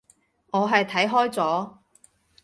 [0.49, 1.73] 我係睇開咗